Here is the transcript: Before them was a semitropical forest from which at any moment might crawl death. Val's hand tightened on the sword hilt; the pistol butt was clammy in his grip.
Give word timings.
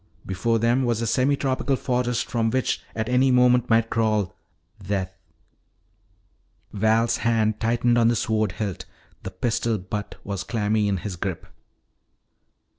Before 0.25 0.57
them 0.57 0.81
was 0.83 0.99
a 0.99 1.05
semitropical 1.05 1.77
forest 1.77 2.25
from 2.27 2.49
which 2.49 2.81
at 2.95 3.07
any 3.07 3.29
moment 3.29 3.69
might 3.69 3.91
crawl 3.91 4.33
death. 4.81 5.15
Val's 6.73 7.17
hand 7.17 7.59
tightened 7.59 7.99
on 7.99 8.07
the 8.07 8.15
sword 8.15 8.53
hilt; 8.53 8.85
the 9.21 9.29
pistol 9.29 9.77
butt 9.77 10.15
was 10.23 10.43
clammy 10.43 10.87
in 10.87 10.97
his 10.97 11.17
grip. 11.17 11.45